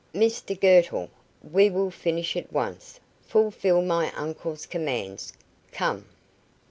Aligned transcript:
Mr 0.15 0.59
Girtle, 0.59 1.11
we 1.43 1.69
will 1.69 1.91
finish 1.91 2.35
at 2.35 2.51
once 2.51 2.99
fulfil 3.21 3.83
my 3.83 4.11
uncle's 4.13 4.65
commands. 4.65 5.31
Come." 5.71 6.07